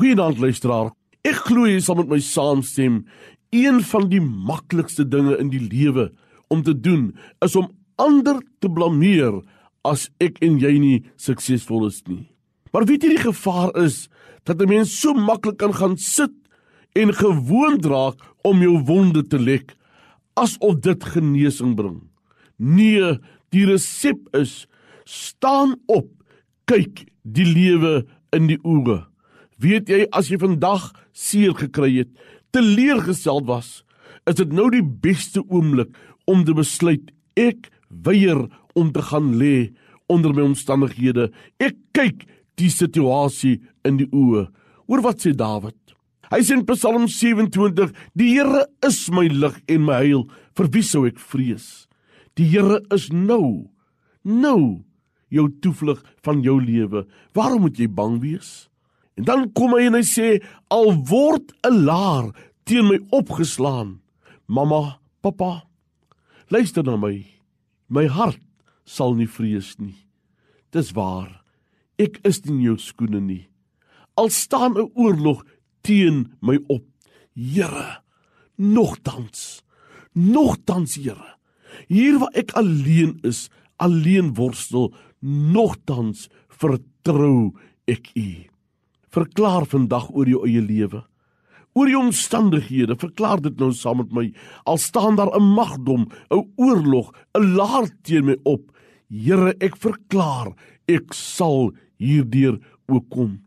[0.00, 0.94] Goeienaand luisteraar.
[1.28, 3.02] Ek glo jy sal met my saamstem.
[3.52, 6.06] Een van die maklikste dinge in die lewe
[6.48, 7.10] om te doen
[7.44, 7.66] is om
[8.00, 9.42] ander te blameer
[9.84, 12.22] as ek en jy nie suksesvol is nie.
[12.72, 14.08] Maar weet jy die gevaar is
[14.48, 16.32] dat 'n mens so maklik kan gaan sit
[16.96, 19.76] en gewoond raak om jou wonde te lek
[20.34, 22.00] asof dit genesing bring.
[22.56, 23.20] Nee,
[23.52, 24.66] die resep is
[25.04, 26.08] staan op,
[26.64, 29.09] kyk die lewe in die oë.
[29.60, 32.10] Weet jy as jy vandag seer gekry het,
[32.54, 33.82] teleurgesteld was,
[34.28, 35.92] is dit nou die beste oomblik
[36.30, 38.46] om te besluit ek weier
[38.78, 39.70] om te gaan lê
[40.10, 41.28] onder my omstandighede.
[41.60, 42.24] Ek kyk
[42.60, 44.46] die situasie in die oë.
[44.88, 45.76] Hoor wat sê Dawid?
[46.30, 50.24] Hy sê in Psalm 27: Die Here is my lig en my heil.
[50.54, 51.88] Vir wie sou ek vrees?
[52.38, 53.70] Die Here is nou,
[54.22, 54.86] nou
[55.30, 57.04] jou toevlug van jou lewe.
[57.34, 58.69] Waarom moet jy bang wees?
[59.20, 60.28] En dan kom hy en hy sê:
[60.72, 62.32] Al word 'n laar
[62.64, 64.00] teen my opgeslaan,
[64.48, 65.68] mamma, pappa,
[66.48, 67.26] luister na my.
[67.88, 68.40] My hart
[68.84, 69.98] sal nie vrees nie.
[70.72, 71.44] Dis waar.
[71.98, 73.48] Ek is nie in jou skoene nie.
[74.16, 75.44] Al staan 'n oorlog
[75.82, 76.86] teen my op.
[77.36, 78.00] Here,
[78.56, 79.62] nogtans,
[80.14, 81.36] nogtans, Here.
[81.88, 87.52] Hier waar ek alleen is, alleen worstel, nogtans vertrou
[87.86, 88.49] ek U.
[89.10, 91.04] Verklaar vandag oor jou eie lewe
[91.78, 92.96] oor die omstandighede.
[92.98, 94.26] Verklaar dit nou saam met my.
[94.66, 98.72] Al staan daar 'n magdom, 'n oorlog, 'n laar teen my op.
[99.08, 100.54] Here, ek verklaar,
[100.86, 103.42] ek sal hierdeur ook kom.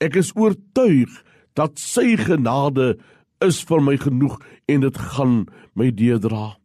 [0.00, 2.98] Ek is oortuig dat sy genade
[3.40, 6.56] is vir my genoeg en dit gaan my deurdra.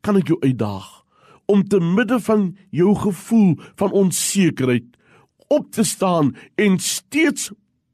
[0.00, 1.04] Kan ek jou uitdaag
[1.46, 4.96] om te midde van jou gevoel van onsekerheid
[5.48, 7.50] op te staan en steeds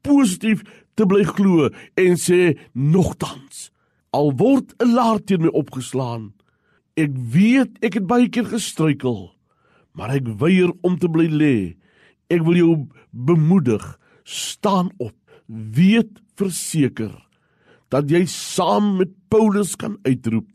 [0.07, 0.63] positief
[0.97, 1.69] te bly glo
[1.99, 3.67] en sê nogtans
[4.15, 6.33] al word 'n laar teen my opgeslaan.
[6.95, 9.37] Ek weet ek het baie keer gestruikel
[9.97, 11.55] maar ek weier om te bly lê.
[12.29, 12.73] Ek wil jou
[13.09, 13.81] bemoedig.
[14.23, 15.15] Staan op.
[15.47, 17.15] Weet verseker
[17.89, 20.45] dat jy saam met Paulus kan uitroep.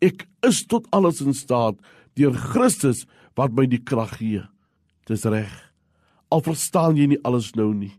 [0.00, 1.76] Ek is tot alles in staat
[2.16, 3.04] deur Christus
[3.36, 4.44] wat my die krag gee.
[5.10, 5.50] Dis reg.
[6.30, 7.92] Al verstaan jy nie alles nou nie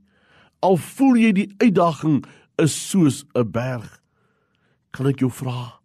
[0.62, 2.26] Al voel jy die uitdaging
[2.58, 4.02] is soos 'n berg.
[4.92, 5.78] Kan ek jou vra?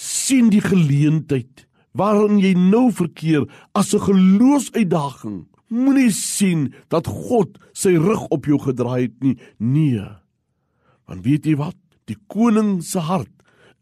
[0.00, 1.66] sien die geleentheid
[1.98, 5.46] waarin jy nou verkeer as 'n geloofsuitdaging.
[5.68, 9.38] Moenie sien dat God sy rug op jou gedraai het nie.
[9.58, 10.06] Nee.
[11.06, 11.76] Want weet jy wat?
[12.06, 13.30] Die koning se hart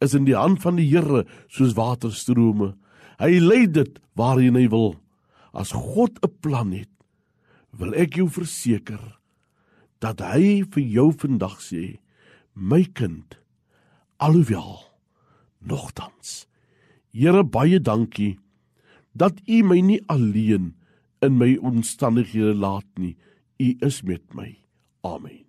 [0.01, 2.75] is in die hand van die Here soos waterstrome.
[3.19, 4.97] Hy lei dit waarheen hy wil.
[5.53, 6.91] As God 'n plan het,
[7.73, 9.19] wil ek jou verseker
[10.05, 11.99] dat hy vir jou vandag sê
[12.55, 13.39] my kind
[14.19, 14.87] alhoewel
[15.59, 16.49] nogtans
[17.19, 18.39] Here baie dankie
[19.13, 20.75] dat u my nie alleen
[21.25, 23.17] in my omstandighede laat nie.
[23.59, 24.55] U is met my.
[25.03, 25.48] Amen